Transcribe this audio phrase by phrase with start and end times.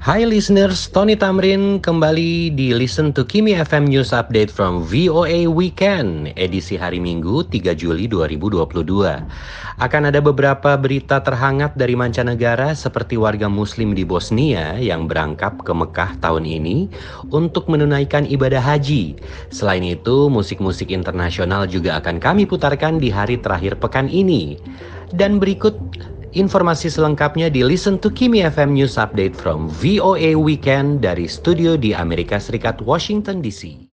[0.00, 6.32] Hai listeners, Tony Tamrin kembali di Listen to Kimi FM News Update from VOA Weekend,
[6.40, 8.64] edisi hari Minggu 3 Juli 2022.
[9.76, 15.72] Akan ada beberapa berita terhangat dari mancanegara seperti warga muslim di Bosnia yang berangkap ke
[15.76, 16.88] Mekah tahun ini
[17.28, 19.20] untuk menunaikan ibadah haji.
[19.52, 24.56] Selain itu, musik-musik internasional juga akan kami putarkan di hari terakhir pekan ini.
[25.12, 25.76] Dan berikut
[26.30, 31.90] Informasi selengkapnya di Listen to Kimi FM News Update from VOA Weekend dari studio di
[31.90, 33.90] Amerika Serikat, Washington DC.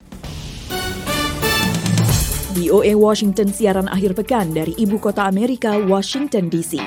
[2.57, 6.81] VOA Washington siaran akhir pekan dari ibu kota Amerika, Washington DC.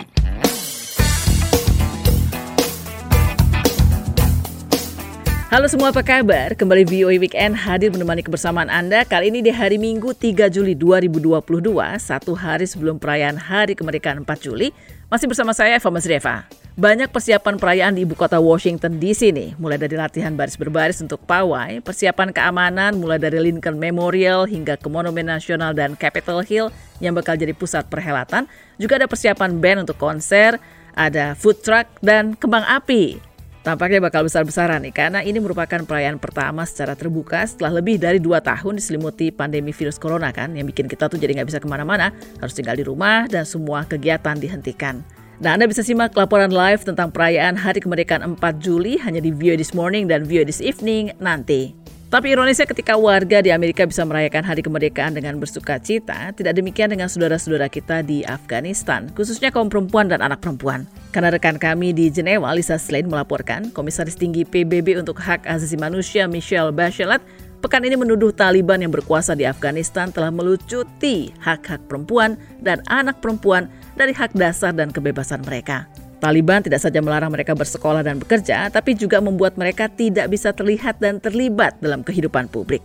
[5.57, 6.53] Halo semua, apa kabar?
[6.53, 11.73] Kembali VOA Weekend hadir menemani kebersamaan Anda kali ini di hari Minggu 3 Juli 2022,
[11.97, 14.77] satu hari sebelum perayaan Hari Kemerdekaan 4 Juli.
[15.09, 16.45] Masih bersama saya Eva Masrieva.
[16.77, 21.25] Banyak persiapan perayaan di ibu kota Washington DC nih, mulai dari latihan baris berbaris untuk
[21.25, 26.69] pawai, persiapan keamanan mulai dari Lincoln Memorial hingga ke Monumen Nasional dan Capitol Hill
[27.01, 28.45] yang bakal jadi pusat perhelatan.
[28.77, 30.61] Juga ada persiapan band untuk konser,
[30.93, 33.36] ada food truck dan kembang api.
[33.67, 38.39] Tampaknya bakal besar-besaran nih, karena ini merupakan perayaan pertama secara terbuka setelah lebih dari dua
[38.39, 42.15] tahun diselimuti pandemi virus corona kan, yang bikin kita tuh jadi nggak bisa ke mana-mana,
[42.39, 45.03] harus tinggal di rumah dan semua kegiatan dihentikan.
[45.43, 49.59] Nah, Anda bisa simak laporan live tentang perayaan Hari Kemerdekaan 4 Juli hanya di View
[49.59, 51.75] This Morning dan View This Evening nanti.
[52.07, 56.87] Tapi ironisnya ketika warga di Amerika bisa merayakan hari kemerdekaan dengan bersuka cita, tidak demikian
[56.87, 60.87] dengan saudara-saudara kita di Afghanistan, khususnya kaum perempuan dan anak perempuan.
[61.11, 66.31] Karena rekan kami di Jenewa, Lisa Slane melaporkan, Komisaris Tinggi PBB untuk Hak Asasi Manusia
[66.31, 67.19] Michelle Bachelet
[67.59, 73.67] pekan ini menuduh Taliban yang berkuasa di Afghanistan telah melucuti hak-hak perempuan dan anak perempuan
[73.99, 75.91] dari hak dasar dan kebebasan mereka.
[76.17, 80.97] Taliban tidak saja melarang mereka bersekolah dan bekerja, tapi juga membuat mereka tidak bisa terlihat
[80.97, 82.81] dan terlibat dalam kehidupan publik.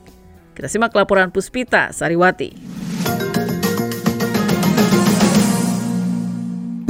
[0.52, 2.52] Kita simak laporan Puspita Sariwati.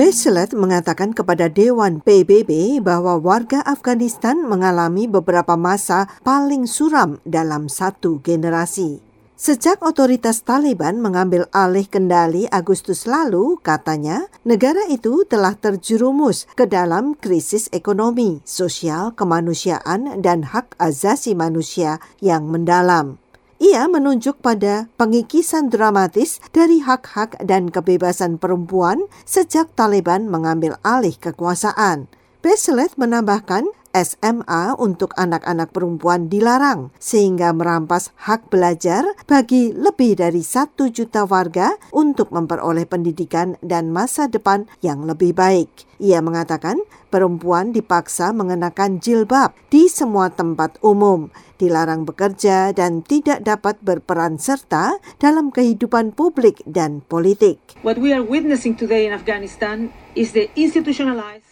[0.01, 8.17] Bachelet mengatakan kepada Dewan PBB bahwa warga Afghanistan mengalami beberapa masa paling suram dalam satu
[8.25, 9.10] generasi.
[9.41, 17.17] Sejak otoritas Taliban mengambil alih kendali Agustus lalu, katanya, negara itu telah terjerumus ke dalam
[17.17, 23.17] krisis ekonomi, sosial, kemanusiaan, dan hak asasi manusia yang mendalam.
[23.57, 32.05] Ia menunjuk pada pengikisan dramatis dari hak-hak dan kebebasan perempuan sejak Taliban mengambil alih kekuasaan.
[32.45, 40.89] Bachelet menambahkan SMA untuk anak-anak perempuan dilarang sehingga merampas hak belajar bagi lebih dari satu
[40.89, 45.91] juta warga untuk memperoleh pendidikan dan masa depan yang lebih baik.
[46.01, 46.81] Ia mengatakan
[47.13, 51.29] perempuan dipaksa mengenakan jilbab di semua tempat umum,
[51.61, 57.61] dilarang bekerja dan tidak dapat berperan serta dalam kehidupan publik dan politik.
[57.85, 59.93] What we are witnessing today in Afghanistan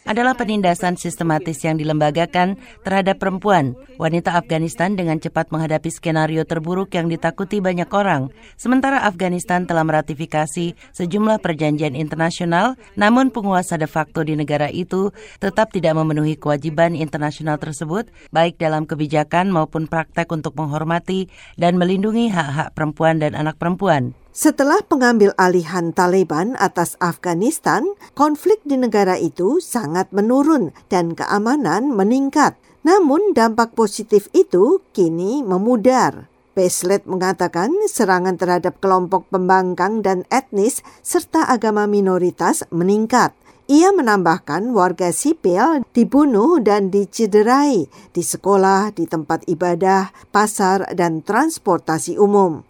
[0.09, 3.77] adalah penindasan sistematis yang dilembagakan terhadap perempuan.
[3.95, 8.33] Wanita Afghanistan dengan cepat menghadapi skenario terburuk yang ditakuti banyak orang.
[8.59, 15.71] Sementara Afghanistan telah meratifikasi sejumlah perjanjian internasional, namun penguasa de facto di negara itu tetap
[15.71, 22.75] tidak memenuhi kewajiban internasional tersebut, baik dalam kebijakan maupun praktek untuk menghormati dan melindungi hak-hak
[22.75, 24.17] perempuan dan anak perempuan.
[24.39, 27.83] Setelah pengambil alihan Taliban atas Afghanistan,
[28.15, 32.55] konflik di negara itu sangat menurun dan keamanan meningkat.
[32.87, 36.31] Namun dampak positif itu kini memudar.
[36.55, 43.35] Bachelet mengatakan serangan terhadap kelompok pembangkang dan etnis serta agama minoritas meningkat.
[43.69, 52.17] Ia menambahkan warga sipil dibunuh dan dicederai di sekolah, di tempat ibadah, pasar, dan transportasi
[52.17, 52.65] umum.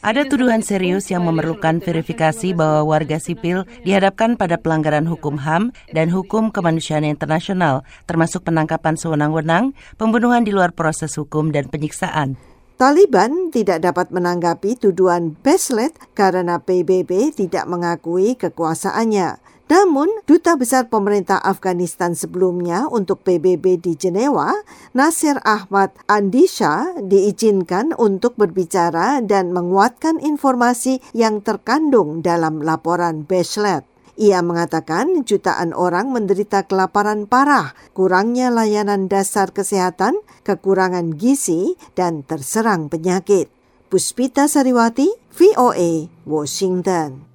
[0.00, 6.08] Ada tuduhan serius yang memerlukan verifikasi bahwa warga sipil dihadapkan pada pelanggaran hukum HAM dan
[6.08, 12.53] hukum kemanusiaan internasional, termasuk penangkapan sewenang-wenang, pembunuhan di luar proses hukum, dan penyiksaan.
[12.74, 19.38] Taliban tidak dapat menanggapi tuduhan Bachelet karena PBB tidak mengakui kekuasaannya.
[19.64, 24.52] Namun, Duta Besar Pemerintah Afghanistan sebelumnya untuk PBB di Jenewa,
[24.92, 33.93] Nasir Ahmad Andisha, diizinkan untuk berbicara dan menguatkan informasi yang terkandung dalam laporan Bachelet.
[34.14, 40.14] Ia mengatakan jutaan orang menderita kelaparan parah, kurangnya layanan dasar kesehatan,
[40.46, 43.50] kekurangan gizi, dan terserang penyakit.
[43.90, 47.26] Puspita Sariwati, VOA, Washington.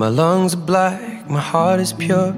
[0.00, 2.32] My lungs are black, my heart is pure.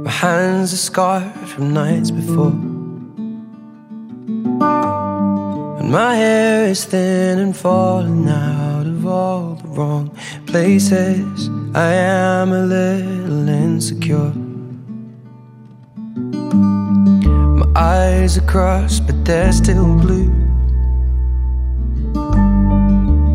[0.00, 2.69] My hands are scarred from nights before.
[5.90, 10.16] My hair is thin and falling out of all the wrong
[10.46, 11.50] places.
[11.74, 14.32] I am a little insecure.
[17.58, 20.30] My eyes are crossed, but they're still blue.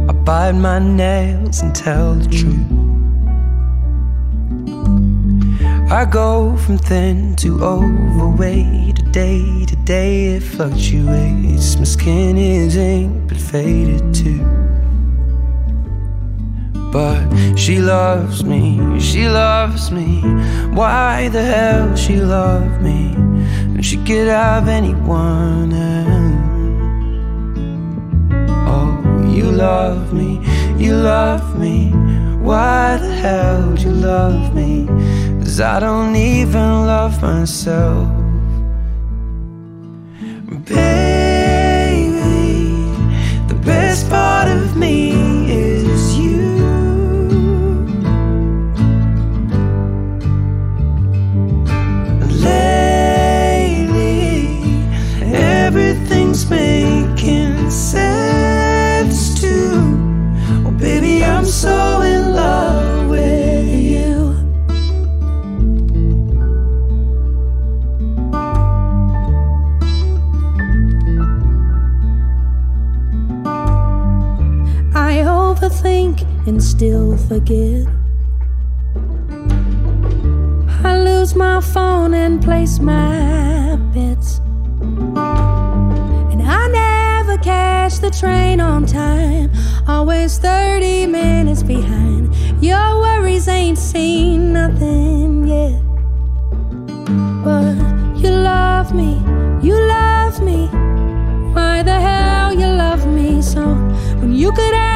[0.10, 2.86] I bite my nails and tell the truth.
[5.92, 9.12] I go from thin to overweight.
[9.12, 11.75] Day to day it fluctuates.
[12.06, 14.46] Skin is ink but faded too.
[16.94, 17.25] But
[17.57, 20.22] she loves me, she loves me.
[20.80, 23.16] Why the hell she love me?
[23.74, 26.44] When she could have anyone else.
[28.69, 30.40] Oh, you love me,
[30.78, 31.90] you love me.
[32.48, 34.86] Why the hell do you love me?
[35.42, 38.07] Cause I don't even love myself.
[40.68, 41.25] Baby,
[44.03, 45.12] part of me
[45.50, 46.57] is you.
[52.44, 54.00] Lately,
[55.33, 59.97] everything's making sense too.
[60.65, 61.94] Oh, baby, I'm so
[75.66, 77.88] overthink and still forget.
[80.84, 84.40] I lose my phone and place my bets.
[86.32, 89.52] And I never catch the train on time,
[89.88, 92.36] always 30 minutes behind.
[92.64, 95.82] Your worries ain't seen nothing yet.
[97.44, 97.76] But
[98.22, 99.14] you love me,
[99.68, 100.68] you love me.
[101.56, 103.64] Why the hell you love me so
[104.20, 104.94] when you could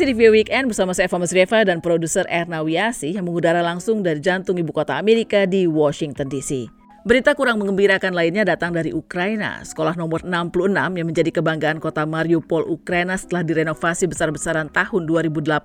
[0.00, 4.00] Masih di View Weekend bersama saya Fama Reva dan produser Erna Wiasi yang mengudara langsung
[4.00, 6.72] dari jantung ibu kota Amerika di Washington DC.
[7.04, 9.60] Berita kurang mengembirakan lainnya datang dari Ukraina.
[9.60, 15.60] Sekolah nomor 66 yang menjadi kebanggaan kota Mariupol, Ukraina setelah direnovasi besar-besaran tahun 2018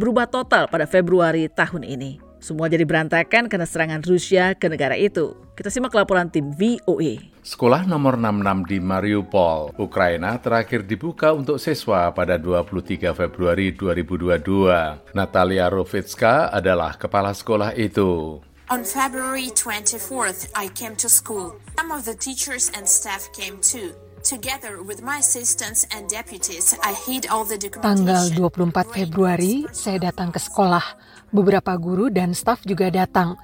[0.00, 2.31] berubah total pada Februari tahun ini.
[2.42, 5.38] Semua jadi berantakan karena serangan Rusia ke negara itu.
[5.54, 7.22] Kita simak laporan tim VOA.
[7.46, 15.14] Sekolah nomor 66 di Mariupol, Ukraina terakhir dibuka untuk siswa pada 23 Februari 2022.
[15.14, 18.42] Natalia Rovitska adalah kepala sekolah itu.
[18.74, 21.54] On February 24th, I came to school.
[21.78, 23.94] Some of the teachers and staff came too.
[27.82, 28.86] Tanggal documentation.
[28.86, 30.86] 24 Februari, saya datang ke sekolah.
[31.34, 33.34] Beberapa guru dan staf juga datang.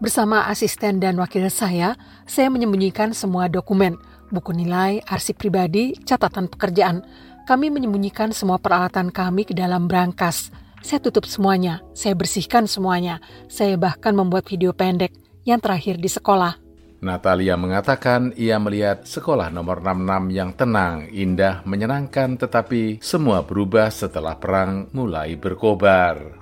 [0.00, 4.00] Bersama asisten dan wakil saya, saya menyembunyikan semua dokumen,
[4.32, 7.04] buku nilai, arsip pribadi, catatan pekerjaan.
[7.44, 10.48] Kami menyembunyikan semua peralatan kami ke dalam brankas.
[10.80, 13.20] Saya tutup semuanya, saya bersihkan semuanya.
[13.52, 15.12] Saya bahkan membuat video pendek
[15.44, 16.61] yang terakhir di sekolah.
[17.02, 24.38] Natalia mengatakan ia melihat sekolah nomor 66 yang tenang, indah, menyenangkan, tetapi semua berubah setelah
[24.38, 26.38] perang mulai berkobar.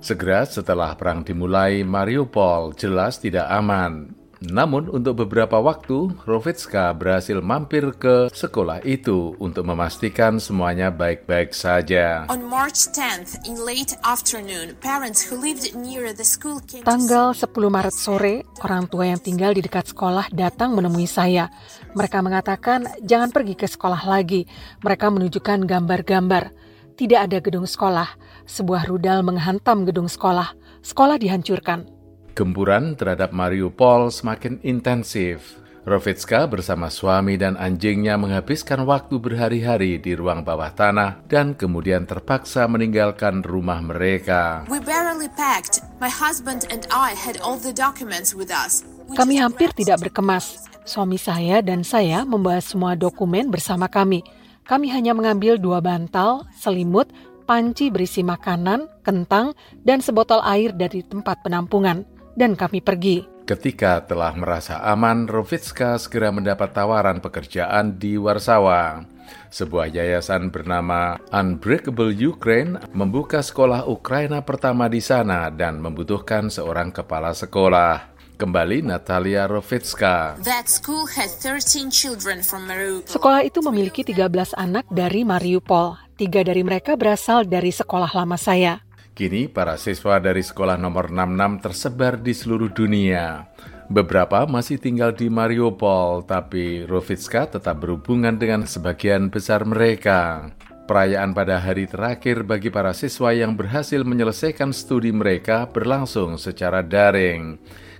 [0.00, 4.17] Segera setelah perang dimulai, Mariupol jelas tidak aman.
[4.38, 12.22] Namun untuk beberapa waktu, Rovitska berhasil mampir ke sekolah itu untuk memastikan semuanya baik-baik saja.
[12.30, 17.50] On March 10th, in late afternoon, parents who lived near the school came Tanggal 10
[17.50, 21.50] Maret sore, orang tua yang tinggal di dekat sekolah datang menemui saya.
[21.98, 24.46] Mereka mengatakan jangan pergi ke sekolah lagi.
[24.86, 26.54] Mereka menunjukkan gambar-gambar.
[26.94, 28.06] Tidak ada gedung sekolah.
[28.46, 30.54] Sebuah rudal menghantam gedung sekolah.
[30.82, 31.97] Sekolah dihancurkan.
[32.38, 35.58] Gempuran terhadap Mariupol semakin intensif.
[35.82, 42.70] Rovitska bersama suami dan anjingnya menghabiskan waktu berhari-hari di ruang bawah tanah dan kemudian terpaksa
[42.70, 44.62] meninggalkan rumah mereka.
[44.70, 45.82] We barely packed.
[45.98, 48.86] My husband and I had all the documents with us.
[49.10, 50.70] We Kami hampir tidak berkemas.
[50.86, 54.22] Suami saya dan saya membawa semua dokumen bersama kami.
[54.62, 57.10] Kami hanya mengambil dua bantal, selimut,
[57.50, 62.17] panci berisi makanan, kentang, dan sebotol air dari tempat penampungan.
[62.38, 63.26] Dan kami pergi.
[63.42, 69.02] Ketika telah merasa aman, Rovitska segera mendapat tawaran pekerjaan di Warsawa.
[69.50, 77.34] Sebuah yayasan bernama Unbreakable Ukraine membuka sekolah Ukraina pertama di sana dan membutuhkan seorang kepala
[77.34, 78.14] sekolah.
[78.38, 80.38] Kembali Natalia Rovitska.
[80.46, 83.10] That school had 13 children from Mariupol.
[83.10, 85.98] Sekolah itu memiliki 13 anak dari Mariupol.
[86.14, 88.87] Tiga dari mereka berasal dari sekolah lama saya.
[89.18, 93.50] Kini para siswa dari sekolah nomor 66 tersebar di seluruh dunia.
[93.90, 100.54] Beberapa masih tinggal di Mariupol, tapi Rovitska tetap berhubungan dengan sebagian besar mereka.
[100.86, 107.58] Perayaan pada hari terakhir bagi para siswa yang berhasil menyelesaikan studi mereka berlangsung secara daring.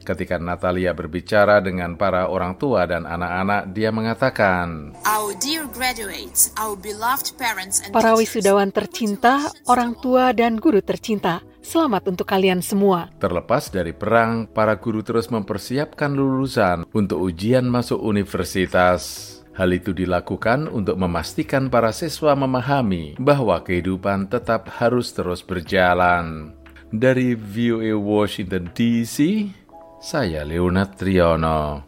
[0.09, 6.81] Ketika Natalia berbicara dengan para orang tua dan anak-anak, dia mengatakan, Our dear graduates, our
[6.81, 13.13] beloved parents and Para wisudawan tercinta, orang tua dan guru tercinta, selamat untuk kalian semua.
[13.21, 19.37] Terlepas dari perang, para guru terus mempersiapkan lulusan untuk ujian masuk universitas.
[19.61, 26.57] Hal itu dilakukan untuk memastikan para siswa memahami bahwa kehidupan tetap harus terus berjalan.
[26.89, 29.45] Dari VOA Washington DC,
[30.01, 31.88] saya Leonard Triono.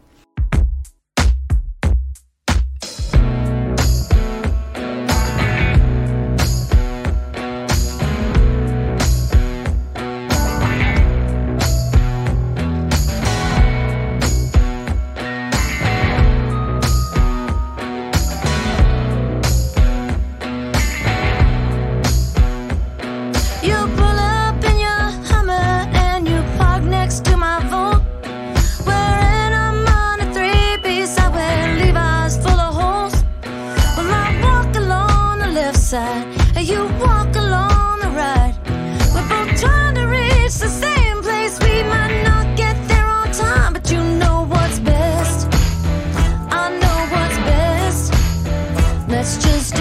[49.21, 49.80] that's just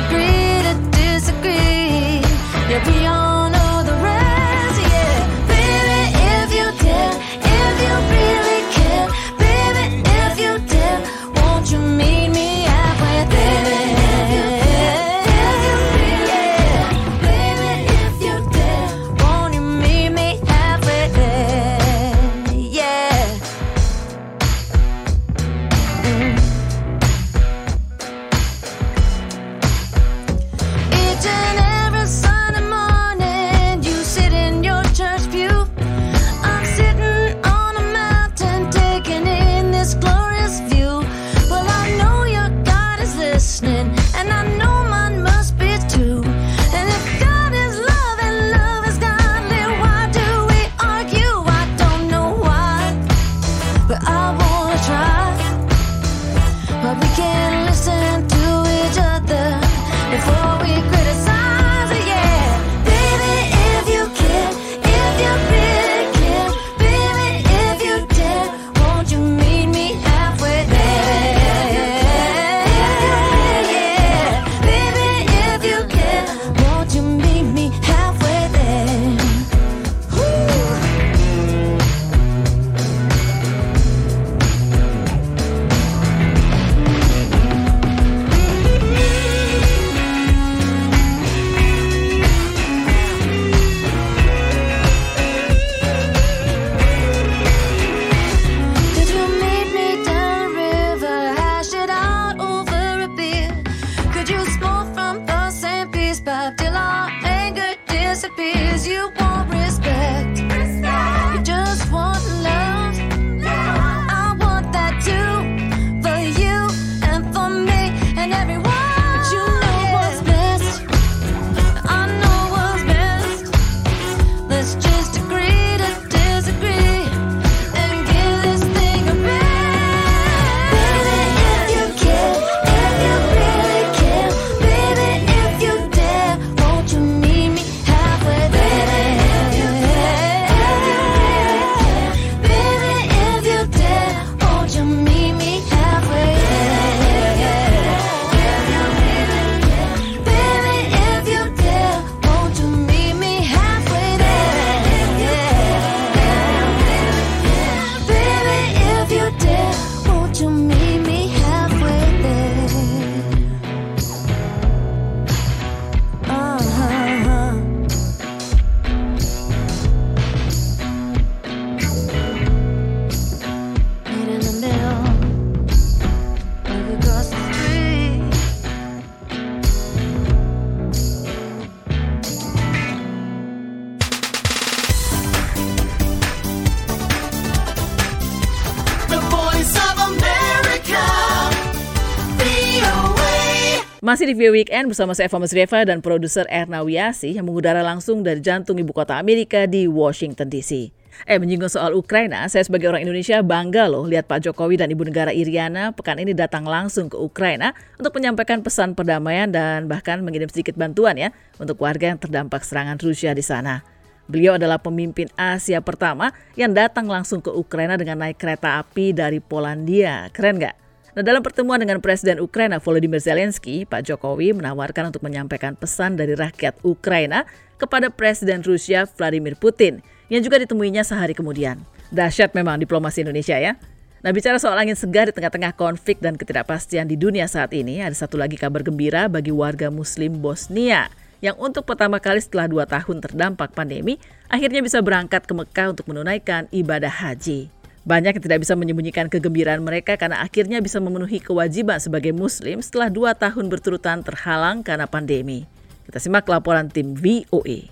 [194.11, 198.26] Masih di View Weekend bersama saya Eva Masrieva dan produser Erna Wiasi yang mengudara langsung
[198.26, 200.90] dari jantung ibu kota Amerika di Washington DC.
[201.31, 205.07] Eh, menyinggung soal Ukraina, saya sebagai orang Indonesia bangga loh lihat Pak Jokowi dan Ibu
[205.07, 207.71] Negara Iriana pekan ini datang langsung ke Ukraina
[208.02, 211.31] untuk menyampaikan pesan perdamaian dan bahkan mengirim sedikit bantuan ya
[211.62, 213.87] untuk warga yang terdampak serangan Rusia di sana.
[214.27, 219.38] Beliau adalah pemimpin Asia pertama yang datang langsung ke Ukraina dengan naik kereta api dari
[219.38, 220.27] Polandia.
[220.35, 220.89] Keren nggak?
[221.11, 226.38] Nah, dalam pertemuan dengan Presiden Ukraina Volodymyr Zelensky, Pak Jokowi menawarkan untuk menyampaikan pesan dari
[226.38, 227.42] rakyat Ukraina
[227.83, 231.83] kepada Presiden Rusia Vladimir Putin yang juga ditemuinya sehari kemudian.
[232.14, 233.75] Dahsyat memang diplomasi Indonesia ya.
[234.20, 238.14] Nah bicara soal angin segar di tengah-tengah konflik dan ketidakpastian di dunia saat ini, ada
[238.14, 243.25] satu lagi kabar gembira bagi warga muslim Bosnia yang untuk pertama kali setelah dua tahun
[243.25, 244.20] terdampak pandemi,
[244.53, 247.80] akhirnya bisa berangkat ke Mekah untuk menunaikan ibadah haji.
[248.11, 253.07] Banyak yang tidak bisa menyembunyikan kegembiraan mereka karena akhirnya bisa memenuhi kewajiban sebagai muslim setelah
[253.07, 255.62] dua tahun berturutan terhalang karena pandemi.
[256.11, 257.87] Kita simak laporan tim VOA.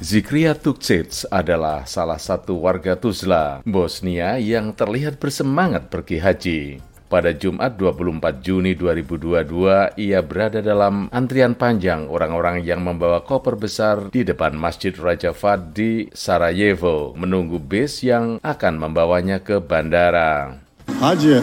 [0.00, 6.60] Zikria Tukcic adalah salah satu warga Tuzla, Bosnia yang terlihat bersemangat pergi haji.
[7.06, 14.10] Pada Jumat 24 Juni 2022, ia berada dalam antrian panjang orang-orang yang membawa koper besar
[14.10, 20.58] di depan Masjid Raja Fad di Sarajevo, menunggu bis yang akan membawanya ke bandara.
[20.98, 21.38] Haji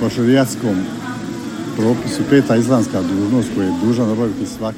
[0.00, 0.08] po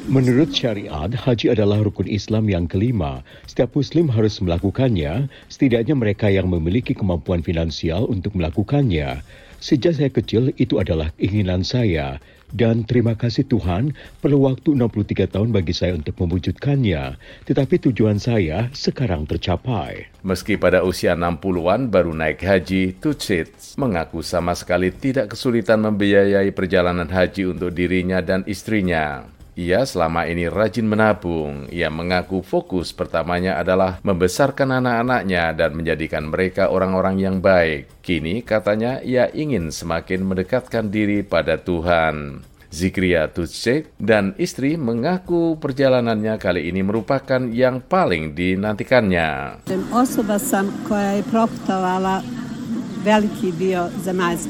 [0.06, 3.22] Menurut syariat, haji adalah rukun Islam yang kelima.
[3.50, 9.22] Setiap muslim harus melakukannya, setidaknya mereka yang memiliki kemampuan finansial untuk melakukannya.
[9.64, 12.20] Sejak saya kecil, itu adalah keinginan saya.
[12.52, 17.16] Dan terima kasih Tuhan, perlu waktu 63 tahun bagi saya untuk mewujudkannya.
[17.48, 20.12] Tetapi tujuan saya sekarang tercapai.
[20.20, 27.08] Meski pada usia 60-an baru naik haji, Tucit mengaku sama sekali tidak kesulitan membiayai perjalanan
[27.08, 29.33] haji untuk dirinya dan istrinya.
[29.54, 31.70] Ia selama ini rajin menabung.
[31.70, 37.86] Ia mengaku fokus pertamanya adalah membesarkan anak-anaknya dan menjadikan mereka orang-orang yang baik.
[38.02, 42.42] Kini katanya ia ingin semakin mendekatkan diri pada Tuhan.
[42.74, 49.62] Zikria Tutsek dan istri mengaku perjalanannya kali ini merupakan yang paling dinantikannya.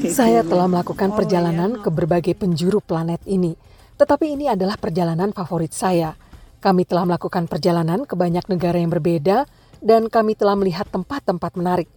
[0.09, 3.53] Saya telah melakukan perjalanan ke berbagai penjuru planet ini.
[3.95, 6.15] Tetapi ini adalah perjalanan favorit saya.
[6.59, 9.47] Kami telah melakukan perjalanan ke banyak negara yang berbeda
[9.79, 11.87] dan kami telah melihat tempat-tempat menarik.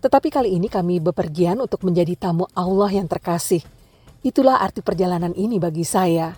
[0.00, 3.60] Tetapi kali ini kami bepergian untuk menjadi tamu Allah yang terkasih.
[4.20, 6.36] Itulah arti perjalanan ini bagi saya.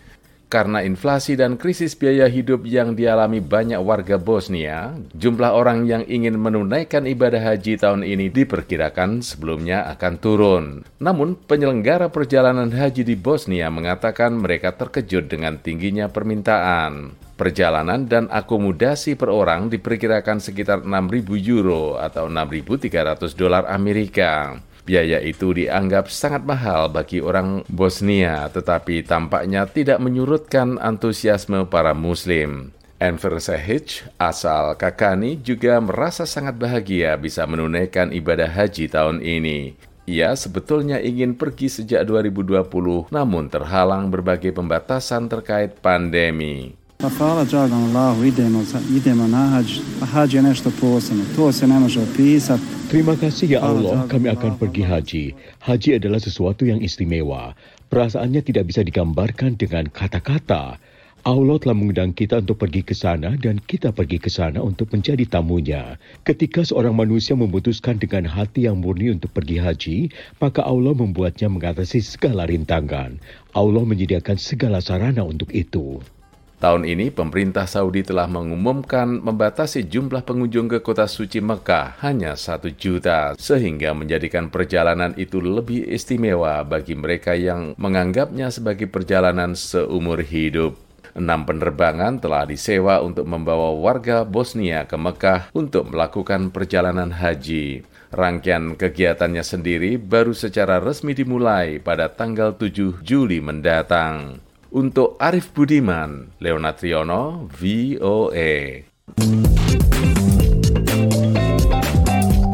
[0.53, 6.37] Karena inflasi dan krisis biaya hidup yang dialami banyak warga Bosnia, jumlah orang yang ingin
[6.37, 10.65] menunaikan ibadah haji tahun ini diperkirakan sebelumnya akan turun.
[11.01, 17.17] Namun, penyelenggara perjalanan haji di Bosnia mengatakan mereka terkejut dengan tingginya permintaan.
[17.33, 24.61] Perjalanan dan akomodasi per orang diperkirakan sekitar 6.000 euro atau 6.300 dolar Amerika.
[24.83, 32.75] Biaya itu dianggap sangat mahal bagi orang Bosnia, tetapi tampaknya tidak menyurutkan antusiasme para Muslim.
[33.03, 39.75] Enver Sehic, asal Kakani, juga merasa sangat bahagia bisa menunaikan ibadah haji tahun ini.
[40.07, 46.75] Ia sebetulnya ingin pergi sejak 2020, namun terhalang berbagai pembatasan terkait pandemi.
[47.03, 49.83] Pa hvala dragom Allahu, idemo, za- idemo na hađ.
[50.01, 52.63] Pa hađ je nešto posebno, to se ne može opisati.
[52.91, 55.25] Terima kasih ya Allah, kami akan pergi haji.
[55.59, 57.59] Haji adalah sesuatu yang istimewa.
[57.91, 60.79] Perasaannya tidak bisa digambarkan dengan kata-kata.
[61.27, 65.27] Allah telah mengundang kita untuk pergi ke sana dan kita pergi ke sana untuk menjadi
[65.27, 65.99] tamunya.
[66.23, 69.99] Ketika seorang manusia memutuskan dengan hati yang murni untuk pergi haji,
[70.39, 73.19] maka Allah membuatnya mengatasi segala rintangan.
[73.55, 75.99] Allah menyediakan segala sarana untuk itu.
[76.63, 82.71] Tahun ini, pemerintah Saudi telah mengumumkan membatasi jumlah pengunjung ke kota suci Mekah hanya satu
[82.71, 90.79] juta, sehingga menjadikan perjalanan itu lebih istimewa bagi mereka yang menganggapnya sebagai perjalanan seumur hidup.
[91.19, 97.83] Enam penerbangan telah disewa untuk membawa warga Bosnia ke Mekah untuk melakukan perjalanan haji.
[98.15, 104.39] Rangkaian kegiatannya sendiri baru secara resmi dimulai pada tanggal 7 Juli mendatang.
[104.73, 108.81] Untuk Arif Budiman, Leonard Triono, VOA.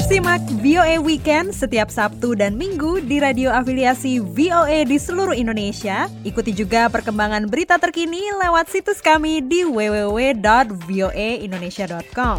[0.02, 6.10] Simak VOA Weekend setiap Sabtu dan Minggu di radio afiliasi VOA di seluruh Indonesia.
[6.26, 12.38] Ikuti juga perkembangan berita terkini lewat situs kami di www.voaindonesia.com.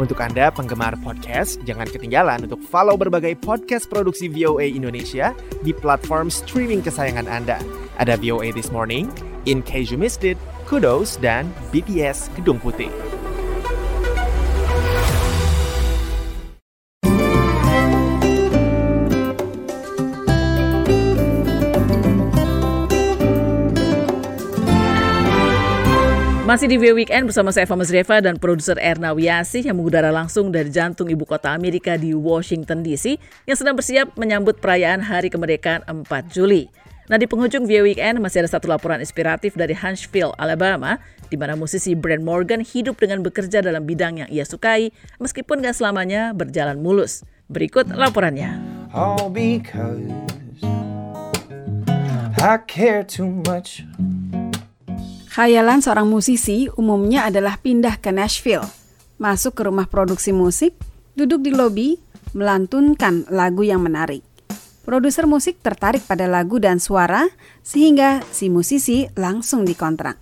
[0.00, 6.32] Untuk Anda penggemar podcast, jangan ketinggalan untuk follow berbagai podcast produksi VOA Indonesia di platform
[6.32, 7.60] streaming kesayangan Anda.
[7.98, 9.10] Ada VOA This Morning,
[9.50, 10.38] In Case You Missed It,
[10.70, 12.90] Kudos, dan BTS Gedung Putih.
[26.48, 30.48] Masih di VOA Weekend bersama saya Fama Reva dan produser Erna Wiasih yang mengudara langsung
[30.48, 35.84] dari jantung ibu kota Amerika di Washington DC yang sedang bersiap menyambut perayaan Hari Kemerdekaan
[35.84, 36.72] 4 Juli.
[37.08, 41.00] Nah di penghujung VOA Weekend masih ada satu laporan inspiratif dari Huntsville, Alabama,
[41.32, 45.72] di mana musisi Brent Morgan hidup dengan bekerja dalam bidang yang ia sukai meskipun gak
[45.72, 47.24] selamanya berjalan mulus.
[47.48, 48.60] Berikut laporannya.
[48.92, 50.04] All because
[52.44, 53.88] I care too much.
[55.32, 58.68] Khayalan seorang musisi umumnya adalah pindah ke Nashville,
[59.16, 60.76] masuk ke rumah produksi musik,
[61.16, 61.96] duduk di lobi,
[62.36, 64.27] melantunkan lagu yang menarik.
[64.88, 67.28] Produser musik tertarik pada lagu dan suara,
[67.60, 70.16] sehingga si musisi langsung dikontrak.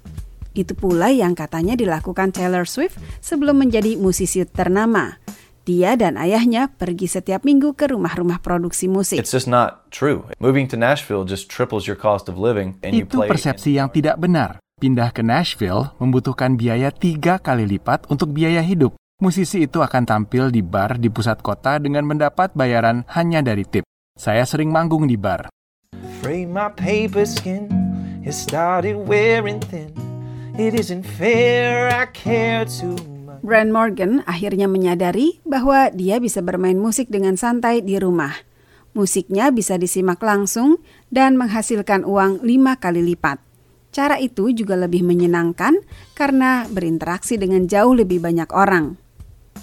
[0.58, 5.22] Itu pula yang katanya dilakukan Taylor Swift sebelum menjadi musisi ternama.
[5.62, 9.22] Dia dan ayahnya pergi setiap minggu ke rumah-rumah produksi musik.
[9.22, 10.26] It's just not true.
[10.42, 13.94] Moving to Nashville just triples your cost of living and you Itu play persepsi yang
[13.94, 14.58] tidak benar.
[14.82, 18.98] Pindah ke Nashville membutuhkan biaya tiga kali lipat untuk biaya hidup.
[19.22, 23.86] Musisi itu akan tampil di bar di pusat kota dengan mendapat bayaran hanya dari tip.
[24.16, 25.52] Saya sering manggung di bar.
[25.92, 27.68] Afraid my paper skin
[28.24, 29.92] has started wearing thin.
[30.56, 32.96] It isn't fair, I care too
[33.28, 33.44] much.
[33.44, 38.32] Brand Morgan akhirnya menyadari bahwa dia bisa bermain musik dengan santai di rumah.
[38.96, 40.80] Musiknya bisa disimak langsung
[41.12, 43.36] dan menghasilkan uang lima kali lipat.
[43.92, 45.76] Cara itu juga lebih menyenangkan
[46.16, 48.96] karena berinteraksi dengan jauh lebih banyak orang.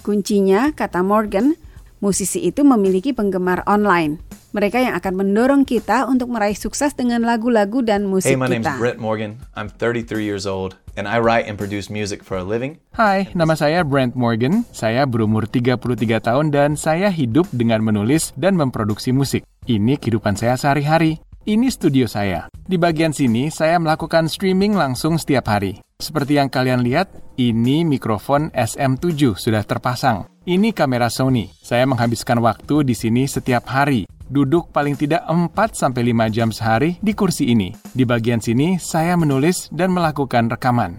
[0.06, 1.58] Kuncinya, kata Morgan,
[1.98, 4.33] musisi itu memiliki penggemar online.
[4.54, 8.62] Mereka yang akan mendorong kita untuk meraih sukses dengan lagu-lagu dan musik Hey, my name's
[8.62, 8.78] kita.
[8.78, 9.42] Brent Morgan.
[9.58, 12.78] I'm 33 years old and I write and produce music for a living.
[12.94, 14.62] Hai, nama saya Brent Morgan.
[14.70, 19.42] Saya berumur 33 tahun dan saya hidup dengan menulis dan memproduksi musik.
[19.66, 21.18] Ini kehidupan saya sehari-hari.
[21.50, 22.46] Ini studio saya.
[22.54, 25.82] Di bagian sini, saya melakukan streaming langsung setiap hari.
[25.98, 30.30] Seperti yang kalian lihat, ini mikrofon SM7 sudah terpasang.
[30.46, 31.50] Ini kamera Sony.
[31.58, 34.06] Saya menghabiskan waktu di sini setiap hari.
[34.34, 35.94] Duduk paling tidak 4-5
[36.34, 37.70] jam sehari di kursi ini.
[37.94, 40.98] Di bagian sini, saya menulis dan melakukan rekaman.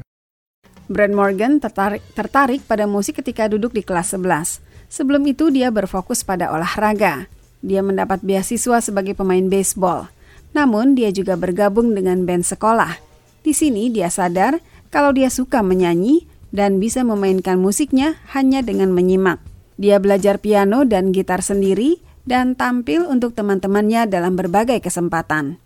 [0.88, 4.64] Brand Morgan tertarik, tertarik pada musik ketika duduk di kelas 11.
[4.88, 7.28] Sebelum itu dia berfokus pada olahraga.
[7.60, 10.08] Dia mendapat beasiswa sebagai pemain baseball.
[10.56, 12.96] Namun dia juga bergabung dengan band sekolah.
[13.44, 16.24] Di sini dia sadar kalau dia suka menyanyi
[16.56, 19.44] dan bisa memainkan musiknya hanya dengan menyimak.
[19.76, 25.62] Dia belajar piano dan gitar sendiri dan tampil untuk teman-temannya dalam berbagai kesempatan.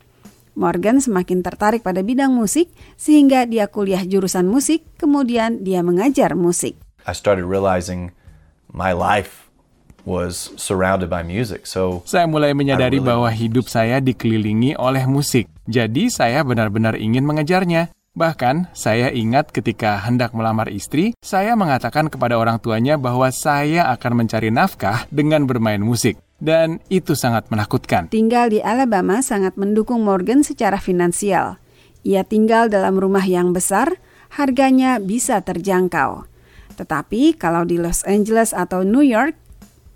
[0.60, 2.68] Morgan semakin tertarik pada bidang musik
[3.00, 6.76] sehingga dia kuliah jurusan musik, kemudian dia mengajar musik.
[7.08, 8.12] I started realizing
[8.68, 9.48] my life
[10.04, 11.64] was surrounded by music.
[11.64, 15.48] So Saya mulai menyadari bahwa hidup saya dikelilingi oleh musik.
[15.70, 17.94] Jadi saya benar-benar ingin mengejarnya.
[18.20, 24.26] Bahkan, saya ingat ketika hendak melamar istri, saya mengatakan kepada orang tuanya bahwa saya akan
[24.26, 26.20] mencari nafkah dengan bermain musik.
[26.40, 28.08] Dan itu sangat menakutkan.
[28.08, 31.60] Tinggal di Alabama sangat mendukung Morgan secara finansial.
[32.08, 34.00] Ia tinggal dalam rumah yang besar,
[34.32, 36.24] harganya bisa terjangkau.
[36.80, 39.36] Tetapi kalau di Los Angeles atau New York,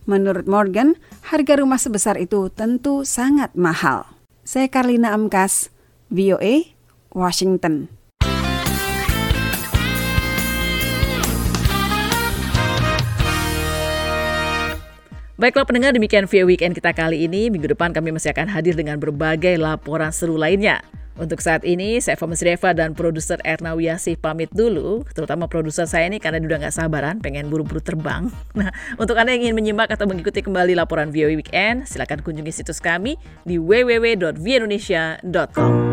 [0.04, 1.00] menurut Morgan,
[1.32, 4.04] harga rumah sebesar itu tentu sangat mahal.
[4.44, 5.72] Saya Karlina Amkas,
[6.12, 6.76] VOA,
[7.16, 7.88] Washington.
[15.44, 17.52] Baiklah pendengar, demikian via Weekend kita kali ini.
[17.52, 20.80] Minggu depan kami masih akan hadir dengan berbagai laporan seru lainnya.
[21.20, 25.04] Untuk saat ini, saya Fomus Reva dan produser Erna Wiyasih pamit dulu.
[25.12, 28.32] Terutama produser saya ini karena udah nggak sabaran, pengen buru-buru terbang.
[28.56, 32.80] Nah, untuk Anda yang ingin menyimak atau mengikuti kembali laporan VOA Weekend, silakan kunjungi situs
[32.80, 35.84] kami di www.vindonesia.com.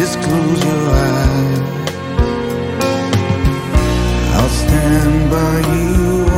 [0.00, 1.60] just close your eyes.
[4.34, 6.29] I'll stand by you.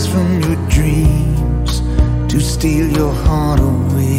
[0.00, 1.80] rise from your dreams
[2.32, 4.18] to steal your heart away.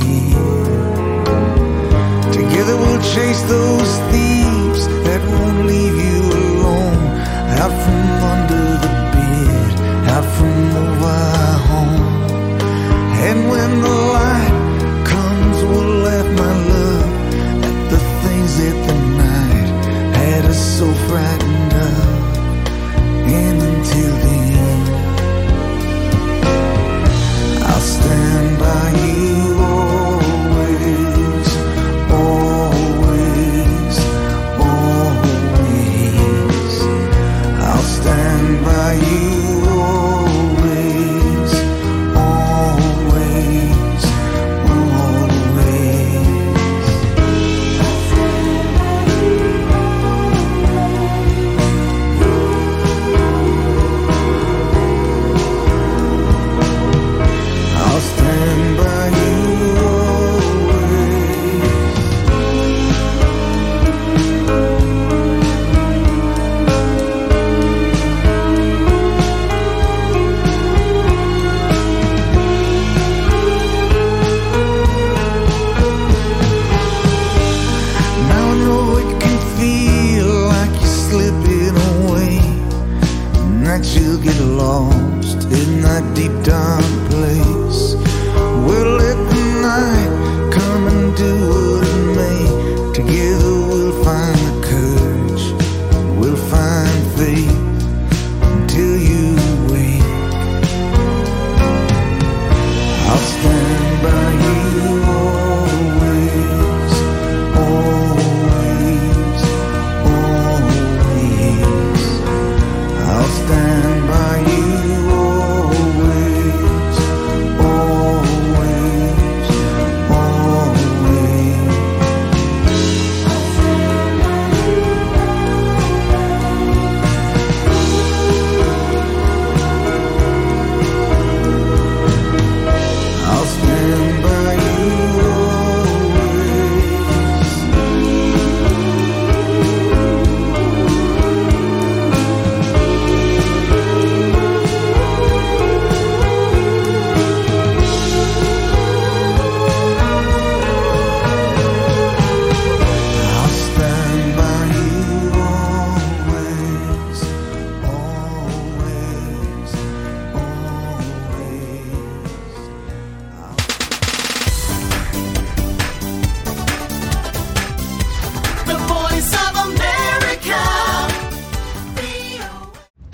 [2.31, 3.80] Together we'll chase those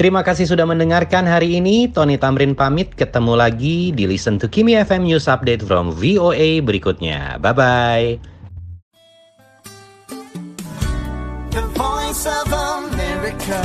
[0.08, 1.92] Terima kasih sudah mendengarkan hari ini.
[1.92, 2.96] Tony Tamrin pamit.
[2.96, 7.36] Ketemu lagi di Listen to Kimi FM News Update from VOA berikutnya.
[7.44, 8.16] Bye-bye.
[11.52, 13.60] The Voice of America.